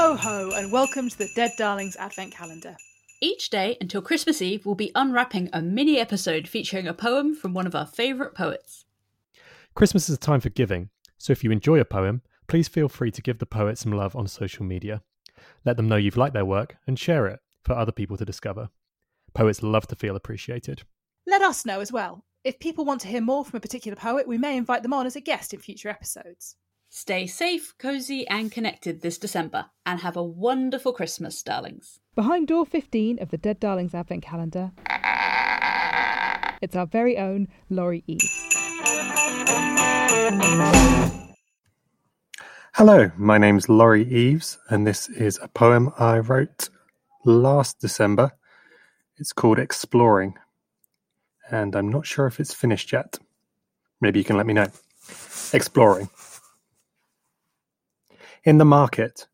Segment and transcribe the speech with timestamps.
[0.00, 2.76] Ho ho, and welcome to the Dead Darlings Advent Calendar.
[3.20, 7.52] Each day until Christmas Eve, we'll be unwrapping a mini episode featuring a poem from
[7.52, 8.84] one of our favourite poets.
[9.74, 13.10] Christmas is a time for giving, so if you enjoy a poem, please feel free
[13.10, 15.02] to give the poet some love on social media.
[15.64, 18.68] Let them know you've liked their work and share it for other people to discover.
[19.34, 20.84] Poets love to feel appreciated.
[21.26, 22.24] Let us know as well.
[22.44, 25.06] If people want to hear more from a particular poet, we may invite them on
[25.06, 26.54] as a guest in future episodes.
[26.90, 32.00] Stay safe, cosy, and connected this December, and have a wonderful Christmas, darlings.
[32.14, 34.72] Behind door 15 of the Dead Darlings Advent Calendar,
[36.62, 38.24] it's our very own Laurie Eves.
[42.72, 46.70] Hello, my name's Laurie Eves, and this is a poem I wrote
[47.22, 48.32] last December.
[49.18, 50.38] It's called Exploring,
[51.50, 53.18] and I'm not sure if it's finished yet.
[54.00, 54.68] Maybe you can let me know.
[55.52, 56.08] Exploring.
[58.44, 59.26] In the market,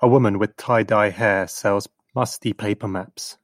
[0.00, 3.38] a woman with tie-dye hair sells musty paper maps.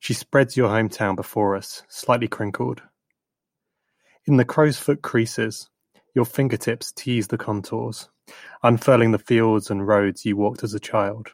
[0.00, 2.82] She spreads your hometown before us, slightly crinkled.
[4.26, 5.70] In the crow's foot creases,
[6.14, 8.10] your fingertips tease the contours,
[8.62, 11.28] unfurling the fields and roads you walked as a child.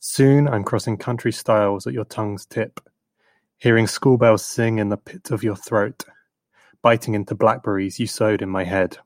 [0.00, 2.78] Soon I'm crossing country stiles at your tongue's tip,
[3.56, 6.04] hearing school bells sing in the pit of your throat,
[6.82, 8.98] biting into blackberries you sowed in my head.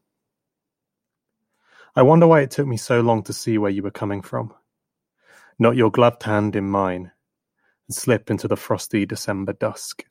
[1.94, 4.54] I wonder why it took me so long to see where you were coming from.
[5.58, 7.12] Knot your gloved hand in mine,
[7.86, 10.04] and slip into the frosty December dusk.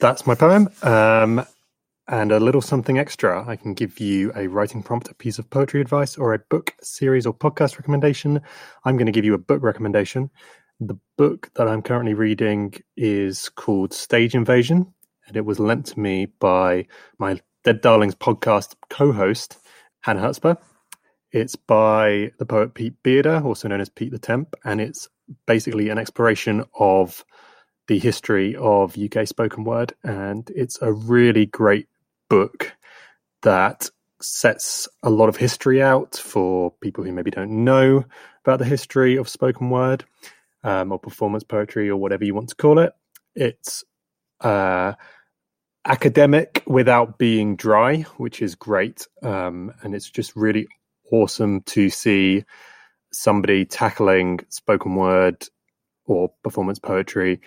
[0.00, 0.68] That's my poem.
[0.82, 1.46] Um,
[2.08, 3.48] and a little something extra.
[3.48, 6.74] I can give you a writing prompt, a piece of poetry advice, or a book,
[6.82, 8.40] series, or podcast recommendation.
[8.84, 10.28] I'm going to give you a book recommendation.
[10.80, 14.92] The book that I'm currently reading is called Stage Invasion
[15.32, 16.86] and it was lent to me by
[17.18, 19.56] my Dead Darlings podcast co-host
[20.02, 20.56] Hannah Hotspur.
[21.30, 25.08] It's by the poet Pete Bearder, also known as Pete the Temp, and it's
[25.46, 27.24] basically an exploration of
[27.88, 31.88] the history of UK spoken word, and it's a really great
[32.28, 32.76] book
[33.40, 33.88] that
[34.20, 38.04] sets a lot of history out for people who maybe don't know
[38.44, 40.04] about the history of spoken word
[40.62, 42.92] um, or performance poetry or whatever you want to call it.
[43.34, 43.82] It's
[44.42, 44.92] uh,
[45.84, 49.06] academic without being dry, which is great.
[49.22, 50.68] Um, and it's just really
[51.10, 52.44] awesome to see
[53.12, 55.46] somebody tackling spoken word
[56.06, 57.40] or performance poetry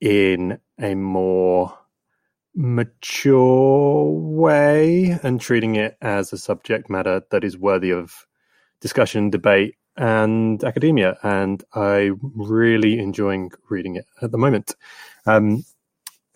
[0.00, 1.76] in a more
[2.54, 8.26] mature way and treating it as a subject matter that is worthy of
[8.80, 11.16] discussion, debate, and academia.
[11.22, 14.74] And I'm really enjoying reading it at the moment.
[15.26, 15.64] Um,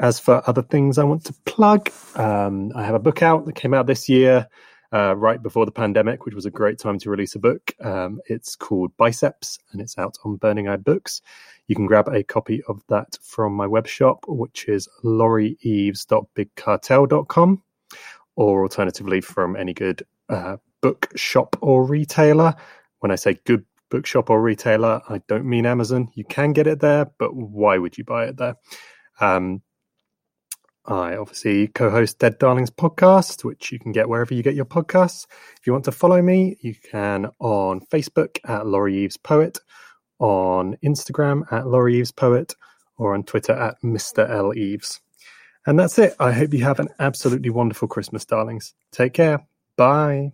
[0.02, 3.54] as for other things I want to plug, um, I have a book out that
[3.54, 4.48] came out this year,
[4.92, 7.72] uh, right before the pandemic, which was a great time to release a book.
[7.80, 11.22] Um, it's called Biceps and it's out on Burning Eye Books.
[11.68, 17.62] You can grab a copy of that from my web shop, which is laurieeves.bigcartel.com,
[18.34, 22.56] or alternatively from any good uh, bookshop or retailer.
[22.98, 26.08] When I say good bookshop or retailer, I don't mean Amazon.
[26.14, 28.56] You can get it there, but why would you buy it there?
[29.20, 29.62] Um,
[30.84, 34.64] I obviously co host Dead Darlings podcast, which you can get wherever you get your
[34.64, 35.26] podcasts.
[35.60, 39.60] If you want to follow me, you can on Facebook at Laurie Eves Poet,
[40.18, 42.56] on Instagram at Laurie Eves Poet,
[42.96, 44.28] or on Twitter at Mr.
[44.28, 44.54] L.
[44.54, 45.00] Eves.
[45.66, 46.14] And that's it.
[46.18, 48.74] I hope you have an absolutely wonderful Christmas, darlings.
[48.90, 49.46] Take care.
[49.76, 50.32] Bye.